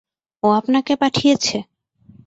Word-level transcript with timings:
ও 0.43 0.47
আপনাকে 0.51 0.93
পাঠিয়েছে? 0.95 1.57